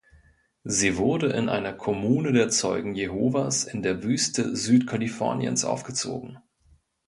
Sie 0.63 0.97
wurde 0.97 1.27
in 1.29 1.47
einer 1.47 1.73
Kommune 1.73 2.31
der 2.33 2.49
Zeugen 2.49 2.95
Jehovas 2.95 3.65
in 3.65 3.83
der 3.83 4.01
Wüste 4.01 4.55
Südkaliforniens 4.55 5.63
aufgezogen. 5.63 6.39